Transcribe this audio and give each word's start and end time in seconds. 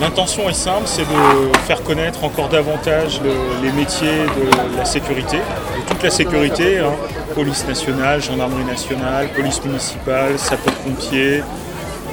L'intention 0.00 0.48
est 0.48 0.54
simple, 0.54 0.86
c'est 0.86 1.02
de 1.02 1.56
faire 1.66 1.82
connaître 1.82 2.24
encore 2.24 2.48
davantage 2.48 3.20
les 3.62 3.72
métiers 3.72 4.08
de 4.08 4.76
la 4.76 4.84
sécurité, 4.84 5.36
de 5.36 5.88
toute 5.88 6.02
la 6.02 6.10
sécurité, 6.10 6.78
hein. 6.78 6.92
police 7.34 7.66
nationale, 7.66 8.22
gendarmerie 8.22 8.64
nationale, 8.64 9.28
police 9.34 9.62
municipale, 9.64 10.38
sapeurs-pompiers 10.38 11.42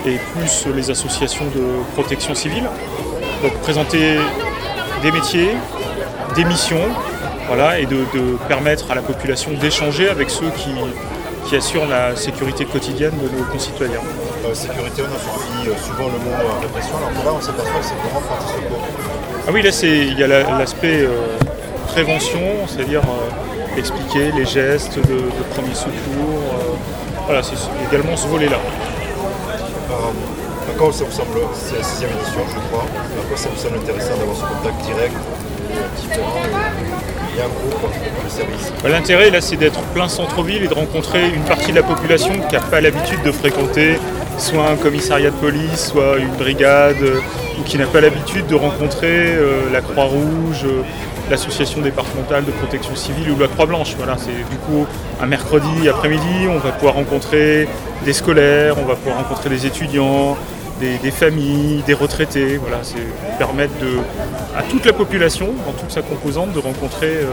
et 0.06 0.20
plus 0.34 0.68
les 0.76 0.92
associations 0.92 1.46
de 1.46 1.84
protection 1.94 2.36
civile. 2.36 2.70
Donc 3.42 3.54
présenter 3.62 4.18
des 5.02 5.12
métiers, 5.12 5.52
des 6.36 6.46
missions, 6.46 6.90
voilà, 7.48 7.80
et 7.80 7.86
de, 7.86 8.06
permettre 8.48 8.92
à 8.92 8.96
la 8.96 9.02
population 9.02 9.52
d'échanger 9.54 10.10
avec 10.10 10.30
ceux 10.30 10.50
qui, 10.50 10.70
qui 11.46 11.56
assurent 11.56 11.88
la 11.88 12.16
sécurité 12.16 12.66
quotidienne 12.66 13.14
de 13.22 13.38
nos 13.38 13.46
concitoyens. 13.46 14.02
Euh, 14.46 14.54
sécurité, 14.54 15.04
on 15.04 15.16
a 15.16 15.20
sorti 15.20 15.70
euh, 15.70 15.74
souvent 15.78 16.10
le 16.10 16.20
mot 16.20 16.32
euh, 16.32 16.62
répression, 16.62 16.98
alors 16.98 17.10
que 17.10 17.26
là 17.26 17.34
on 17.38 17.42
s'aperçoit 17.42 17.80
que 17.80 17.86
c'est 17.86 17.96
vraiment 17.96 18.22
partie 18.28 18.48
secours. 18.48 18.82
Ah 19.48 19.52
oui, 19.54 19.62
là 19.62 19.70
il 19.84 20.20
y 20.20 20.24
a 20.24 20.28
l'aspect 20.28 21.08
prévention, 21.88 22.40
c'est-à-dire 22.68 23.02
expliquer 23.78 24.32
les 24.32 24.46
gestes 24.46 24.98
de, 24.98 25.18
premier 25.54 25.76
secours. 25.76 26.42
voilà, 27.26 27.44
c'est 27.44 27.56
également 27.90 28.16
ce 28.16 28.28
volet-là. 28.28 28.58
à 29.90 30.78
quoi 30.78 30.92
ça 30.92 31.04
vous 31.04 31.12
semble, 31.12 31.40
c'est 31.54 31.78
la 31.78 31.84
sixième 31.84 32.12
édition 32.12 32.42
je 32.50 32.60
crois, 32.70 32.86
à 32.86 33.28
quoi 33.28 33.38
ça 33.38 33.50
vous 33.54 33.62
semble 33.62 33.78
intéressant 33.78 34.18
d'avoir 34.18 34.36
ce 34.36 34.42
contact 34.42 34.86
direct, 34.86 35.16
différent 35.98 36.42
l'intérêt 38.90 39.30
là 39.30 39.42
c'est 39.42 39.58
d'être 39.58 39.82
plein 39.94 40.08
centre-ville 40.08 40.64
et 40.64 40.68
de 40.68 40.74
rencontrer 40.74 41.30
une 41.30 41.44
partie 41.44 41.72
de 41.72 41.78
la 41.78 41.84
population 41.84 42.34
qui 42.34 42.56
n'a 42.56 42.62
pas 42.62 42.82
l'habitude 42.82 43.22
de 43.24 43.32
fréquenter 43.32 43.98
soit 44.38 44.70
un 44.70 44.76
commissariat 44.76 45.30
de 45.30 45.36
police, 45.36 45.92
soit 45.92 46.18
une 46.18 46.34
brigade, 46.36 47.02
euh, 47.02 47.20
ou 47.60 47.64
qui 47.64 47.78
n'a 47.78 47.88
pas 47.88 48.02
l'habitude 48.02 48.48
de 48.48 48.56
rencontrer 48.56 49.36
euh, 49.36 49.72
la 49.72 49.82
Croix-Rouge, 49.82 50.66
euh, 50.66 50.82
l'association 51.30 51.82
départementale 51.82 52.46
de 52.46 52.52
protection 52.52 52.96
civile 52.96 53.32
ou 53.32 53.40
la 53.40 53.48
Croix-Blanche. 53.48 53.96
Voilà, 53.98 54.18
c'est 54.18 54.32
du 54.32 54.58
coup 54.66 54.86
un 55.22 55.26
mercredi 55.26 55.90
après-midi, 55.90 56.48
on 56.50 56.60
va 56.60 56.72
pouvoir 56.72 56.96
rencontrer 56.96 57.68
des 58.04 58.14
scolaires, 58.14 58.76
on 58.78 58.86
va 58.86 58.96
pouvoir 58.96 59.18
rencontrer 59.18 59.50
des 59.50 59.66
étudiants, 59.66 60.38
des, 60.80 61.12
familles, 61.12 61.84
des 61.86 61.94
retraités. 61.94 62.58
Voilà, 62.58 62.80
c'est 62.84 63.38
permettre 63.38 63.74
de, 63.80 63.98
à 64.58 64.64
toute 64.64 64.86
la 64.86 64.94
population, 64.94 65.54
dans 65.66 65.74
toute 65.74 65.92
sa 65.92 66.02
composante, 66.02 66.54
de 66.54 66.60
rencontrer 66.60 67.08
euh, 67.08 67.32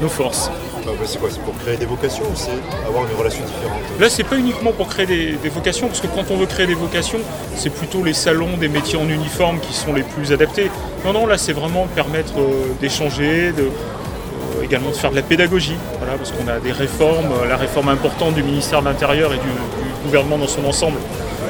nos 0.00 0.08
forces. 0.08 0.50
Ah, 0.86 0.90
c'est 1.04 1.18
quoi 1.18 1.28
C'est 1.30 1.42
pour 1.42 1.56
créer 1.58 1.76
des 1.76 1.86
vocations 1.86 2.24
ou 2.24 2.36
c'est 2.36 2.50
avoir 2.86 3.04
une 3.08 3.16
relation 3.16 3.42
différente? 3.44 3.78
Là, 3.98 4.08
c'est 4.08 4.24
pas 4.24 4.36
uniquement 4.36 4.72
pour 4.72 4.88
créer 4.88 5.06
des, 5.06 5.48
vocations, 5.48 5.88
parce 5.88 6.00
que 6.00 6.06
quand 6.06 6.30
on 6.30 6.36
veut 6.36 6.46
créer 6.46 6.66
des 6.66 6.74
vocations, 6.74 7.20
c'est 7.56 7.70
plutôt 7.70 8.04
les 8.04 8.12
salons 8.12 8.56
des 8.58 8.68
métiers 8.68 8.98
en 8.98 9.08
uniforme 9.08 9.60
qui 9.60 9.72
sont 9.72 9.92
les 9.92 10.02
plus 10.02 10.32
adaptés. 10.32 10.70
Non, 11.04 11.12
non, 11.12 11.26
là, 11.26 11.38
c'est 11.38 11.52
vraiment 11.52 11.86
permettre 11.94 12.34
euh, 12.38 12.74
d'échanger, 12.80 13.52
de, 13.52 13.62
euh, 13.62 14.62
également 14.62 14.90
de 14.90 14.94
faire 14.94 15.10
de 15.10 15.16
la 15.16 15.22
pédagogie, 15.22 15.76
voilà, 15.98 16.14
parce 16.14 16.32
qu'on 16.32 16.48
a 16.48 16.60
des 16.60 16.72
réformes, 16.72 17.32
la 17.48 17.56
réforme 17.56 17.88
importante 17.88 18.34
du 18.34 18.42
ministère 18.42 18.80
de 18.80 18.86
l'Intérieur 18.86 19.32
et 19.32 19.38
du 19.38 20.04
gouvernement 20.04 20.38
dans 20.38 20.48
son 20.48 20.64
ensemble, 20.64 20.98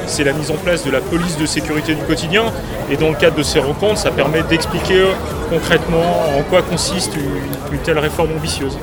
c'est 0.07 0.23
la 0.23 0.33
mise 0.33 0.51
en 0.51 0.55
place 0.55 0.85
de 0.85 0.91
la 0.91 1.01
police 1.01 1.37
de 1.37 1.45
sécurité 1.45 1.95
du 1.95 2.03
quotidien. 2.03 2.45
Et 2.91 2.97
dans 2.97 3.09
le 3.09 3.15
cadre 3.15 3.35
de 3.35 3.43
ces 3.43 3.59
rencontres, 3.59 3.97
ça 3.97 4.11
permet 4.11 4.43
d'expliquer 4.43 5.05
concrètement 5.49 6.37
en 6.37 6.43
quoi 6.43 6.61
consiste 6.61 7.15
une, 7.15 7.77
telle 7.79 7.99
réforme 7.99 8.31
ambitieuse. 8.37 8.77